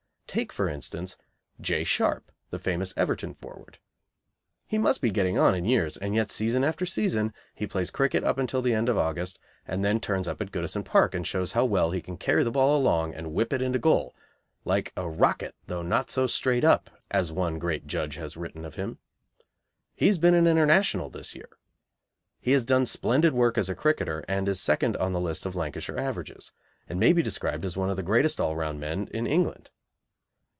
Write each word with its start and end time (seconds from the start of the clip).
Take, 0.33 0.53
for 0.53 0.69
instance, 0.69 1.17
J. 1.59 1.83
Sharp, 1.83 2.31
the 2.51 2.57
famous 2.57 2.93
Everton 2.95 3.33
forward. 3.33 3.79
He 4.65 4.77
must 4.77 5.01
be 5.01 5.11
getting 5.11 5.37
on 5.37 5.53
in 5.53 5.65
years, 5.65 5.97
and 5.97 6.15
yet 6.15 6.31
season 6.31 6.63
after 6.63 6.85
season 6.85 7.33
he 7.53 7.67
plays 7.67 7.91
cricket 7.91 8.23
up 8.23 8.39
till 8.47 8.61
the 8.61 8.73
end 8.73 8.87
of 8.87 8.97
August 8.97 9.39
and 9.67 9.83
then 9.83 9.99
turns 9.99 10.29
up 10.29 10.39
at 10.41 10.53
Goodison 10.53 10.85
Park 10.85 11.13
and 11.13 11.27
shows 11.27 11.51
how 11.51 11.65
well 11.65 11.91
he 11.91 12.01
can 12.01 12.15
carry 12.15 12.43
the 12.45 12.51
ball 12.51 12.79
along 12.79 13.13
and 13.13 13.33
whip 13.33 13.51
it 13.51 13.61
into 13.61 13.77
goal, 13.77 14.15
like 14.63 14.93
"a 14.95 15.05
rocket, 15.09 15.53
though 15.67 15.81
not 15.81 16.09
so 16.09 16.27
straight 16.27 16.63
up," 16.63 16.89
as 17.11 17.33
one 17.33 17.59
great 17.59 17.85
judge 17.85 18.15
has 18.15 18.37
written 18.37 18.63
of 18.63 18.75
him. 18.75 18.99
He 19.97 20.07
has 20.07 20.17
been 20.17 20.33
an 20.33 20.47
International 20.47 21.09
this 21.09 21.35
year. 21.35 21.49
He 22.39 22.51
has 22.53 22.63
done 22.63 22.85
splendid 22.85 23.33
work 23.33 23.57
as 23.57 23.69
a 23.69 23.75
cricketer, 23.75 24.23
and 24.29 24.47
is 24.47 24.61
second 24.61 24.95
on 24.95 25.11
the 25.11 25.19
list 25.19 25.45
of 25.45 25.57
Lancashire 25.57 25.97
averages, 25.99 26.53
and 26.87 27.01
may 27.01 27.11
be 27.11 27.21
described 27.21 27.65
as 27.65 27.75
one 27.75 27.89
of 27.89 27.97
the 27.97 28.01
greatest 28.01 28.39
all 28.39 28.55
round 28.55 28.79
men 28.79 29.09
in 29.11 29.27
England. 29.27 29.71